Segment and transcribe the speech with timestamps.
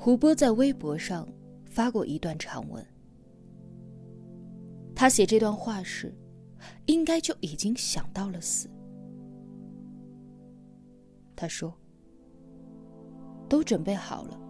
[0.00, 1.28] 胡波在微博上
[1.66, 2.86] 发过一段长文。
[4.94, 6.16] 他写这段话时，
[6.86, 8.70] 应该就已经想到了死。
[11.34, 11.76] 他说
[13.50, 14.40] ：“都准备好了，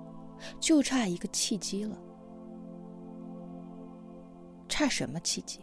[0.61, 1.99] 就差一个契机了。
[4.68, 5.61] 差什么契机？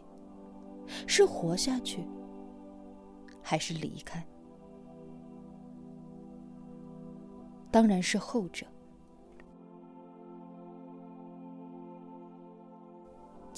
[1.08, 2.04] 是活下去，
[3.40, 4.26] 还是离开？
[7.70, 8.66] 当然是后者。”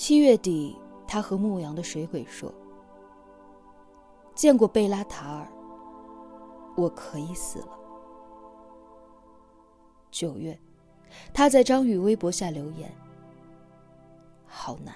[0.08, 0.74] 七月底。
[1.06, 2.50] 他和牧羊的水鬼说
[4.34, 5.46] ：“见过贝拉塔尔，
[6.78, 7.78] 我可以死了。”
[10.10, 10.58] 九月，
[11.34, 12.90] 他在张宇微博下留言
[14.48, 14.96] ：“好难。”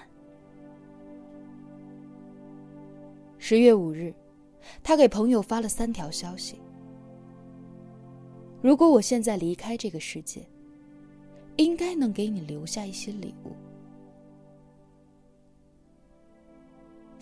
[3.36, 4.14] 十月五日，
[4.82, 6.58] 他给朋友发了三条消息
[8.62, 10.42] ：“如果我现在离开这个世界，
[11.56, 13.52] 应该能给你留下一些礼物。”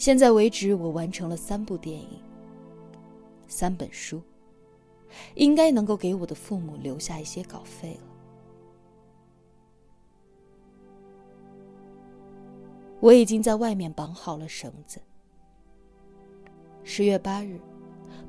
[0.01, 2.23] 现在为止，我完成了三部电影、
[3.47, 4.23] 三本书，
[5.35, 8.01] 应该能够给我的父母留下一些稿费了。
[12.99, 14.99] 我已经在外面绑好了绳子。
[16.83, 17.61] 十月八日，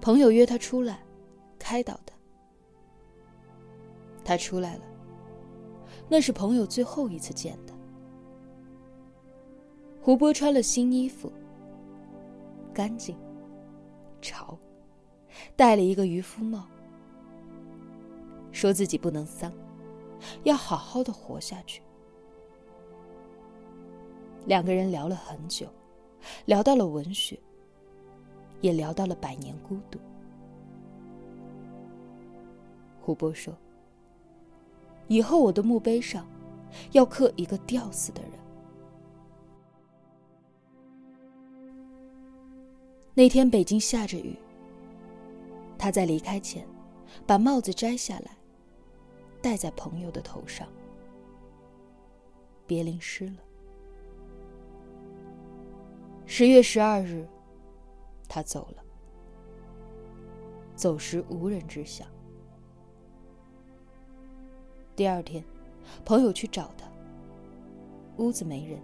[0.02, 1.00] 朋友约他出来，
[1.58, 2.14] 开导他。
[4.26, 4.84] 他出来了，
[6.10, 7.74] 那是朋友最后一次见他。
[10.02, 11.32] 胡波穿了新衣服。
[12.74, 13.18] 干净，
[14.22, 14.58] 潮，
[15.56, 16.66] 戴了一个渔夫帽，
[18.52, 19.52] 说自己不能丧，
[20.44, 21.82] 要好好的活下去。
[24.46, 25.68] 两个人聊了很久，
[26.46, 27.40] 聊到了文学，
[28.62, 30.00] 也聊到了百年孤独。
[33.00, 33.56] 胡波说
[35.08, 36.26] ：“以后我的墓碑上，
[36.92, 38.32] 要刻一个吊死的人。”
[43.14, 44.38] 那天北京下着雨。
[45.78, 46.66] 他在离开前，
[47.26, 48.32] 把帽子摘下来，
[49.42, 50.68] 戴在朋友的头上。
[52.66, 53.38] 别淋湿了。
[56.26, 57.28] 十月十二日，
[58.30, 58.84] 他走了。
[60.76, 62.06] 走时无人知晓。
[64.96, 65.44] 第二天，
[66.06, 66.88] 朋友去找他，
[68.18, 68.80] 屋子没人。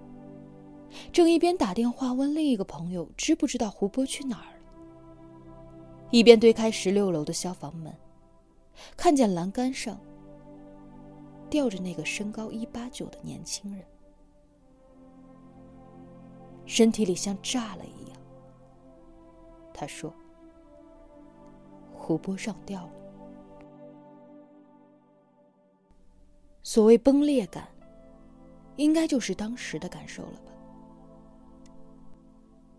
[1.11, 4.59] 正一边打电话问另一个朋友知不知道胡波去哪儿了，
[6.11, 7.93] 一边推开十六楼的消防门，
[8.95, 9.99] 看见栏杆上
[11.49, 13.85] 吊着那个身高一八九的年轻人，
[16.65, 18.17] 身体里像炸了一样。
[19.73, 20.13] 他说
[21.93, 22.91] ：“胡波上吊了。”
[26.63, 27.67] 所谓崩裂感，
[28.75, 30.51] 应该就是当时的感受了吧。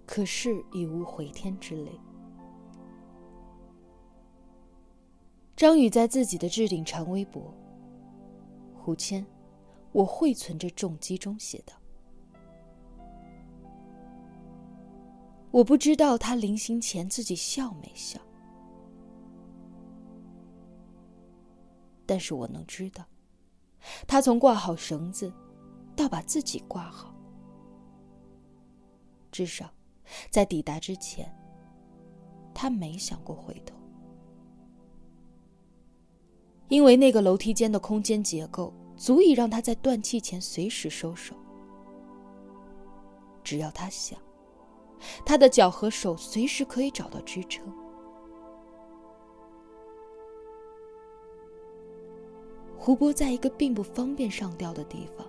[0.09, 2.01] 可是已无回天之泪。
[5.55, 7.55] 张宇在自己的置顶长微博
[8.75, 9.25] “胡谦，
[9.93, 11.75] 我会存着重击”中写道
[15.53, 18.19] ：“我不知道他临行前自己笑没笑，
[22.07, 23.05] 但是我能知道，
[24.07, 25.31] 他从挂好绳子
[25.95, 27.15] 到把自己挂好，
[29.31, 29.71] 至少。”
[30.31, 31.33] 在抵达之前，
[32.55, 33.75] 他没想过回头，
[36.69, 41.35] 因为那个楼梯间的空间结构足以让他在断气前随时收手。
[43.45, 44.19] 只要他想，
[45.25, 47.65] 他的脚和手随时可以找到支撑。
[52.77, 55.27] 胡波在一个并不方便上吊的地方，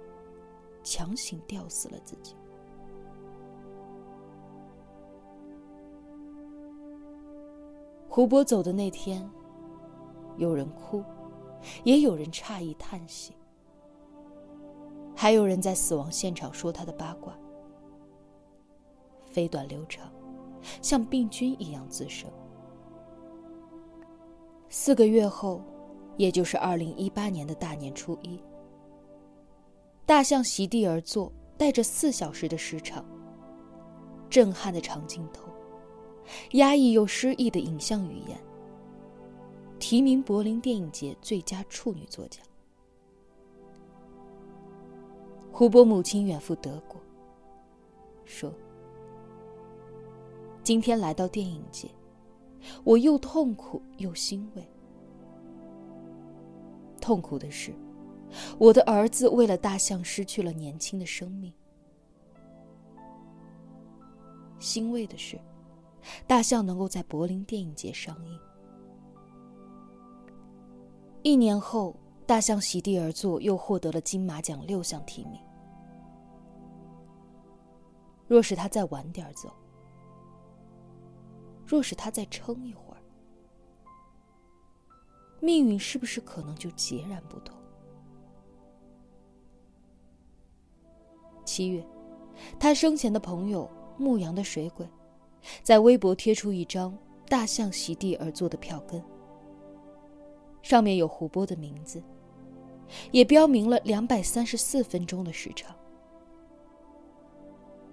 [0.83, 2.35] 强行吊死了自己。
[8.19, 9.25] 胡波走的那天，
[10.35, 11.01] 有人哭，
[11.85, 13.31] 也有人诧异叹息，
[15.15, 17.33] 还有人在死亡现场说他的八卦，
[19.31, 20.11] 飞短流长，
[20.81, 22.29] 像病菌一样滋生。
[24.67, 25.61] 四个月后，
[26.17, 28.37] 也就是二零一八年的大年初一，
[30.05, 33.05] 大象席地而坐，带着四小时的时长，
[34.29, 35.48] 震撼的长镜头。
[36.51, 38.37] 压抑又诗意的影像语言，
[39.79, 42.45] 提名柏林电影节最佳处女作奖。
[45.51, 47.01] 胡波母亲远赴德国，
[48.23, 48.53] 说
[50.63, 51.89] ：“今天来到电影节，
[52.83, 54.63] 我又痛苦又欣慰。
[57.01, 57.73] 痛苦的是，
[58.57, 61.51] 我的儿子为了大象失去了年轻的生命。
[64.59, 65.39] 欣慰的是，
[66.27, 68.39] 大象能够在柏林电影节上映。
[71.21, 75.39] 一年后，大象席地而坐，又获得了金马奖六项提名。
[78.27, 79.51] 若是他再晚点走，
[81.65, 83.01] 若是他再撑一会儿，
[85.41, 87.57] 命运是不是可能就截然不同？
[91.43, 91.85] 七月，
[92.59, 94.87] 他生前的朋友牧羊的水鬼，
[95.63, 96.97] 在微博贴出一张
[97.27, 99.03] 大象席地而坐的票根，
[100.61, 102.01] 上面有胡波的名字，
[103.11, 105.75] 也标明了两百三十四分钟的时长，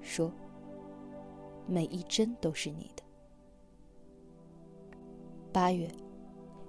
[0.01, 0.33] 说
[1.67, 3.03] ：“每一帧都是你的。”
[5.53, 5.89] 八月，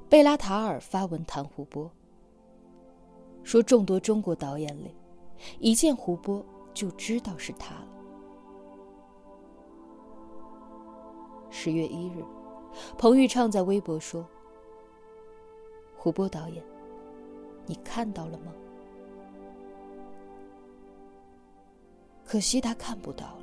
[0.07, 1.91] 贝拉塔尔发文谈胡波，
[3.43, 4.95] 说众多中国导演里，
[5.59, 6.45] 一见胡波。
[6.77, 7.96] 就知道是他了。
[11.59, 12.23] 十月一日，
[12.99, 14.23] 彭昱畅在微博说
[15.97, 16.63] ：“胡波导演，
[17.65, 18.53] 你看到了吗？
[22.23, 23.39] 可惜他看不到了。”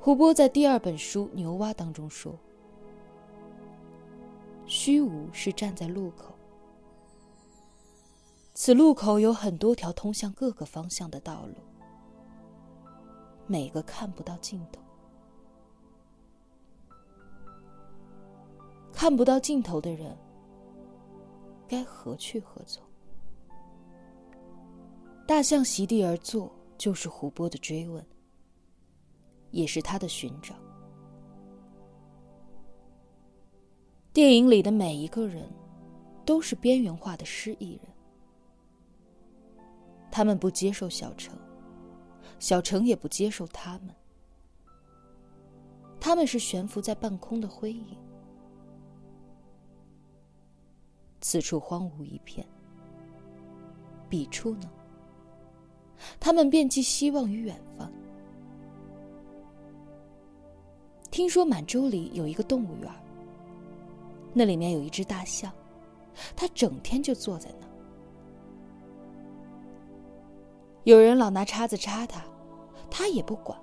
[0.00, 2.34] 胡波在第二本书《牛蛙》当中说
[4.64, 6.34] ：“虚无是站在路口。”
[8.54, 11.56] 此路口有很多条通向各个方向的道路，
[13.46, 14.80] 每个看不到尽头。
[18.98, 20.18] 看不到尽头的人，
[21.68, 22.82] 该何去何从？
[25.24, 28.04] 大象席地而坐，就是胡波的追问，
[29.52, 30.52] 也是他的寻找。
[34.12, 35.48] 电影里的每一个人，
[36.26, 37.82] 都是边缘化的失忆人。
[40.10, 41.38] 他们不接受小城，
[42.40, 43.94] 小城也不接受他们。
[46.00, 47.96] 他们是悬浮在半空的灰影。
[51.20, 52.46] 此处荒芜一片，
[54.08, 54.70] 彼处呢？
[56.20, 57.90] 他们便寄希望于远方。
[61.10, 62.90] 听说满洲里有一个动物园，
[64.32, 65.52] 那里面有一只大象，
[66.36, 67.66] 它整天就坐在那。
[70.84, 72.22] 有人老拿叉子插他，
[72.90, 73.58] 他也不管。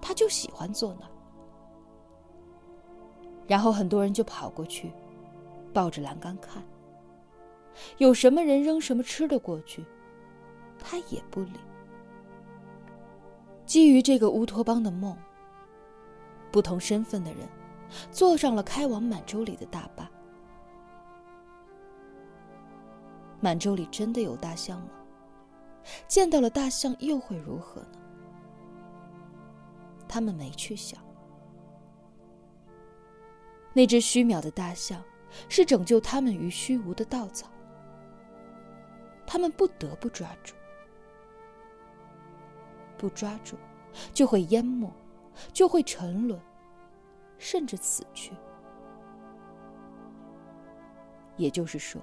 [0.00, 1.12] 他就喜欢坐那儿。
[3.46, 4.92] 然后很多人就跑过去，
[5.72, 6.62] 抱着栏杆看。
[7.98, 9.84] 有什么人扔什么吃的过去，
[10.78, 11.52] 他也不理。
[13.64, 15.16] 基于这个乌托邦的梦，
[16.50, 17.48] 不同身份的人
[18.10, 20.10] 坐上了开往满洲里的大巴。
[23.40, 24.88] 满洲里真的有大象吗？
[26.06, 27.98] 见到了大象又会如何呢？
[30.06, 31.00] 他们没去想，
[33.72, 35.02] 那只虚渺的大象
[35.48, 37.48] 是拯救他们于虚无的稻草，
[39.26, 40.54] 他们不得不抓住，
[42.96, 43.56] 不抓住
[44.12, 44.92] 就会淹没，
[45.52, 46.40] 就会沉沦，
[47.38, 48.32] 甚至死去。
[51.36, 52.00] 也就是说，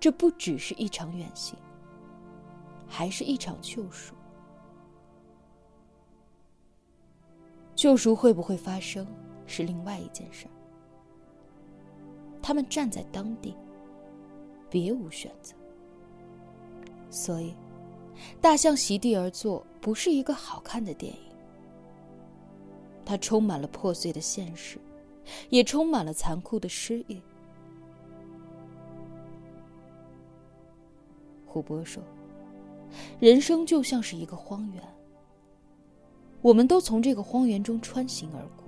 [0.00, 1.58] 这不只是一场远行。
[2.90, 4.14] 还是一场救赎。
[7.74, 9.06] 救赎会不会发生，
[9.46, 10.57] 是另外一件事儿。
[12.48, 13.54] 他们站在当地，
[14.70, 15.54] 别无选择。
[17.10, 17.54] 所以，
[18.40, 21.20] 大象席地而坐不是一个好看的电影。
[23.04, 24.78] 它充满了破碎的现实，
[25.50, 27.20] 也充满了残酷的失忆。
[31.44, 32.02] 胡波说。
[33.20, 34.82] 人生就像是一个荒原，
[36.40, 38.67] 我们都从这个荒原中穿行而过。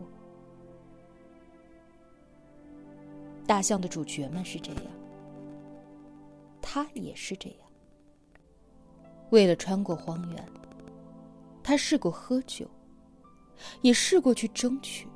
[3.51, 4.85] 大象的主角们是这样，
[6.63, 7.69] 他也是这样。
[9.31, 10.49] 为了穿过荒原，
[11.61, 12.65] 他试过喝酒，
[13.83, 15.09] 也试过去争取。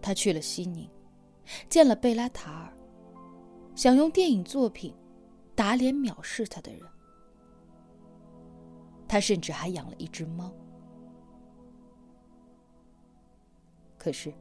[0.00, 0.88] 他去了西宁，
[1.68, 2.72] 见了贝拉塔尔，
[3.74, 4.94] 想用电影作品。
[5.56, 6.82] 打脸藐视他的人，
[9.08, 10.52] 他甚至还养了一只猫。
[13.98, 14.32] 可是，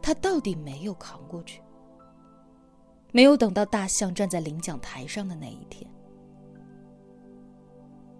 [0.00, 1.62] 他到底没有扛过去，
[3.12, 5.90] 没有等到大象站在领奖台上的那一天。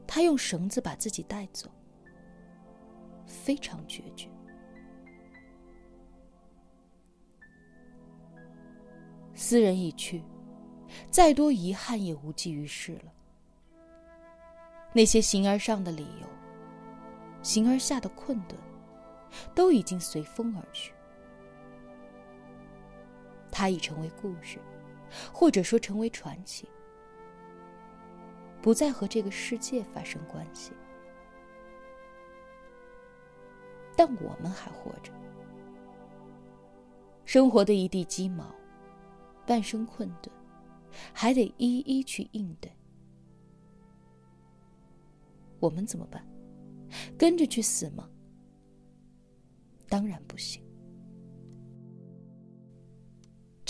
[0.07, 1.71] 他用绳子把自己带走，
[3.27, 4.29] 非常决绝。
[9.35, 10.23] 斯人已去。
[11.11, 13.13] 再多遗憾也无济于事了。
[14.93, 16.27] 那些形而上的理由，
[17.43, 18.55] 形而下的困顿，
[19.55, 20.93] 都已经随风而去。
[23.53, 24.59] 它已成为故事，
[25.33, 26.67] 或者说成为传奇，
[28.63, 30.73] 不再和这个世界发生关系。
[33.95, 35.13] 但我们还活着，
[37.27, 38.53] 生活的一地鸡毛，
[39.47, 40.33] 半生困顿，
[41.13, 42.73] 还得一一去应对。
[45.61, 46.27] 我们怎么办？
[47.19, 48.09] 跟着去死吗？
[49.89, 50.63] 当然不行。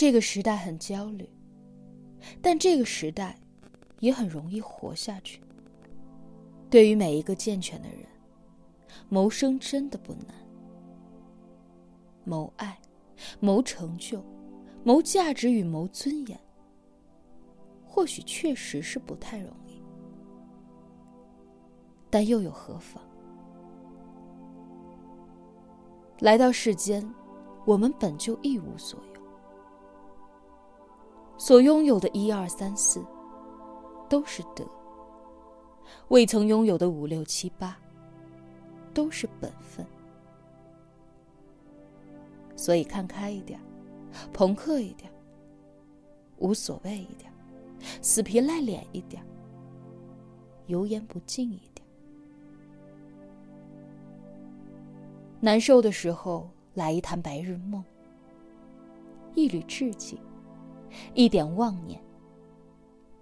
[0.03, 1.31] 这个时代很焦虑，
[2.41, 3.39] 但这个时代
[4.01, 5.41] 也很容易活下去。
[6.69, 7.99] 对于每一个健全的人，
[9.09, 10.35] 谋生真的不难。
[12.25, 12.77] 谋爱、
[13.39, 14.21] 谋成就、
[14.83, 16.37] 谋价值与谋尊严，
[17.87, 19.81] 或许确实是不太容易。
[22.11, 23.01] 但又有何妨？
[26.19, 27.09] 来到世间，
[27.65, 29.12] 我们本就一无所有，
[31.37, 33.05] 所拥有的一二三四，
[34.09, 34.65] 都是德；
[36.09, 37.77] 未曾拥有的五六七八，
[38.95, 39.85] 都是本分。
[42.55, 43.59] 所以看开一点，
[44.33, 45.11] 朋克一点，
[46.39, 47.33] 无所谓一点，
[48.01, 49.21] 死皮赖脸一点，
[50.67, 51.85] 油盐不进一点。
[55.41, 57.83] 难受的时候，来一坛白日梦，
[59.35, 60.21] 一缕志气，
[61.15, 62.01] 一点妄念，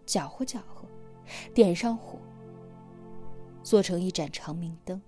[0.06, 0.86] 搅和搅和，
[1.54, 2.18] 点上火，
[3.62, 5.00] 做成一盏长明灯，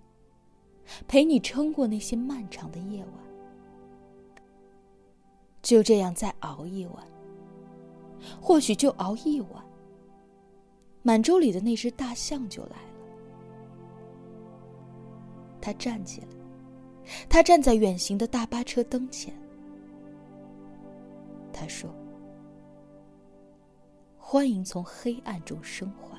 [1.06, 3.12] 陪你撑过那些漫长的夜晚。
[5.62, 7.06] 就这样再熬一晚，
[8.40, 9.64] 或许就熬一晚，
[11.02, 12.88] 满洲里的那只大象就来了。
[15.60, 16.28] 他站起来。
[17.28, 19.34] 他站在远行的大巴车灯前，
[21.52, 21.90] 他说
[24.32, 26.11] ：“欢迎从黑暗中生活。”